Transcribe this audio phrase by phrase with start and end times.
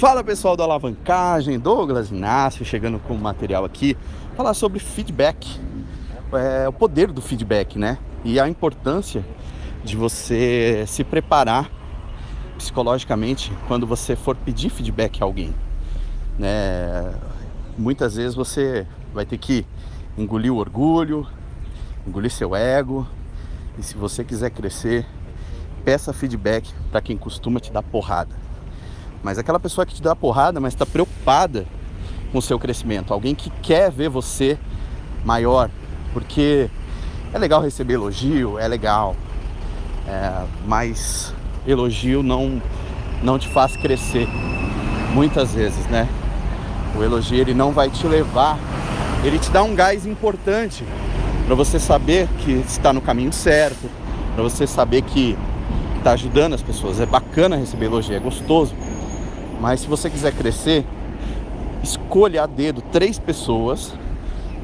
[0.00, 3.98] Fala pessoal da alavancagem, Douglas Inácio chegando com material aqui,
[4.34, 5.60] falar sobre feedback,
[6.32, 7.98] é, o poder do feedback, né?
[8.24, 9.22] E a importância
[9.84, 11.70] de você se preparar
[12.56, 15.54] psicologicamente quando você for pedir feedback a alguém,
[16.38, 17.12] né?
[17.76, 19.66] Muitas vezes você vai ter que
[20.16, 21.26] engolir o orgulho,
[22.06, 23.06] engolir seu ego,
[23.78, 25.06] e se você quiser crescer,
[25.84, 28.34] peça feedback para quem costuma te dar porrada.
[29.22, 31.66] Mas aquela pessoa que te dá porrada, mas está preocupada
[32.32, 34.58] com o seu crescimento, alguém que quer ver você
[35.24, 35.68] maior,
[36.12, 36.70] porque
[37.32, 39.16] é legal receber elogio, é legal,
[40.06, 41.34] é, mas
[41.66, 42.62] elogio não
[43.22, 44.26] não te faz crescer
[45.12, 46.08] muitas vezes, né?
[46.96, 48.58] O elogio ele não vai te levar,
[49.22, 50.84] ele te dá um gás importante
[51.46, 53.90] para você saber que está no caminho certo,
[54.34, 55.36] para você saber que
[55.98, 57.00] está ajudando as pessoas.
[57.00, 58.74] É bacana receber elogio, é gostoso.
[59.60, 60.86] Mas se você quiser crescer,
[61.82, 63.92] escolha a dedo três pessoas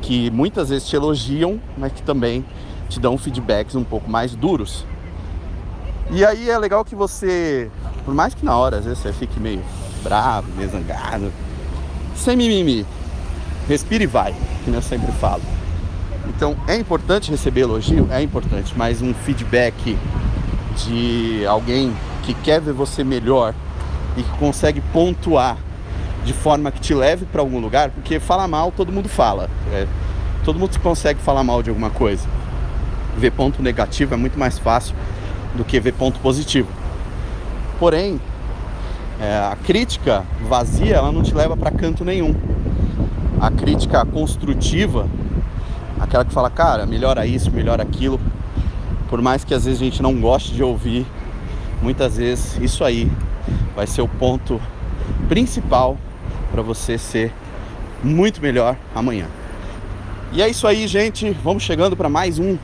[0.00, 2.44] que muitas vezes te elogiam, mas que também
[2.88, 4.86] te dão feedbacks um pouco mais duros.
[6.10, 7.70] E aí é legal que você,
[8.04, 9.62] por mais que na hora às vezes você fique meio
[10.02, 11.30] bravo, meio zangado,
[12.14, 12.86] sem mimimi,
[13.68, 14.34] respire e vai,
[14.64, 15.42] que eu sempre falo.
[16.28, 19.98] Então é importante receber elogio, é importante, mas um feedback
[20.86, 23.54] de alguém que quer ver você melhor
[24.16, 25.58] e que consegue pontuar
[26.24, 29.48] de forma que te leve para algum lugar, porque falar mal todo mundo fala.
[29.72, 29.86] É,
[30.44, 32.26] todo mundo consegue falar mal de alguma coisa.
[33.16, 34.94] Ver ponto negativo é muito mais fácil
[35.54, 36.68] do que ver ponto positivo.
[37.78, 38.20] Porém,
[39.20, 42.34] é, a crítica vazia ela não te leva para canto nenhum.
[43.40, 45.06] A crítica construtiva,
[46.00, 48.20] aquela que fala, cara, melhora isso, melhora aquilo,
[49.08, 51.06] por mais que às vezes a gente não goste de ouvir,
[51.82, 53.10] muitas vezes isso aí
[53.74, 54.60] vai ser o ponto
[55.28, 55.96] principal
[56.50, 57.32] para você ser
[58.02, 59.26] muito melhor amanhã.
[60.32, 61.30] E é isso aí, gente.
[61.42, 62.56] Vamos chegando para mais um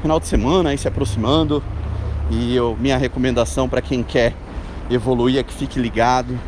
[0.00, 1.62] final de semana aí se aproximando.
[2.30, 4.34] E eu, minha recomendação para quem quer
[4.90, 6.38] evoluir é que fique ligado.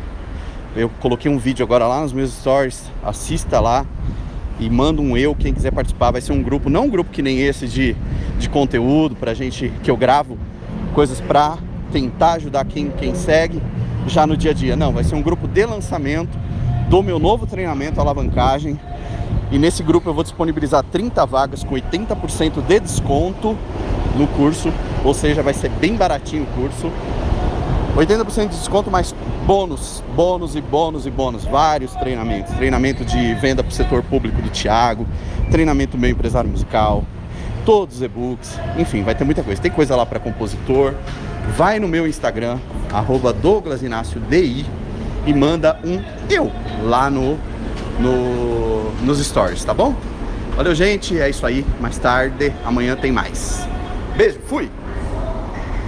[0.75, 2.91] Eu coloquei um vídeo agora lá nos meus stories.
[3.03, 3.85] Assista lá
[4.59, 5.35] e manda um eu.
[5.35, 7.95] Quem quiser participar, vai ser um grupo, não um grupo que nem esse de,
[8.37, 10.37] de conteúdo pra gente que eu gravo
[10.93, 11.57] coisas pra
[11.91, 13.61] tentar ajudar quem, quem segue
[14.07, 14.75] já no dia a dia.
[14.75, 16.37] Não, vai ser um grupo de lançamento
[16.89, 18.79] do meu novo treinamento alavancagem.
[19.51, 23.57] E nesse grupo eu vou disponibilizar 30 vagas com 80% de desconto
[24.17, 24.71] no curso,
[25.03, 26.91] ou seja, vai ser bem baratinho o curso.
[27.95, 29.15] 80% de desconto mais
[29.45, 32.53] bônus, bônus e bônus e bônus, vários treinamentos.
[32.55, 35.07] Treinamento de venda para o setor público do Thiago,
[35.49, 37.05] treinamento meio empresário musical,
[37.65, 39.61] todos os e-books, enfim, vai ter muita coisa.
[39.61, 40.93] Tem coisa lá para compositor,
[41.55, 42.57] vai no meu Instagram,
[42.91, 44.65] arroba Douglas Inácio DI
[45.25, 46.51] e manda um eu
[46.83, 47.37] lá no,
[47.99, 49.95] no, nos stories, tá bom?
[50.55, 51.19] Valeu, gente.
[51.19, 51.65] É isso aí.
[51.81, 53.67] Mais tarde, amanhã tem mais.
[54.15, 54.69] Beijo, fui!